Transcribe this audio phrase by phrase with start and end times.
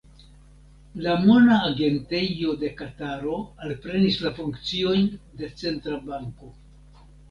[1.07, 3.37] La Mona Agentejo de Kataro
[3.69, 5.09] alprenis la funkciojn
[5.45, 6.57] de centra banko.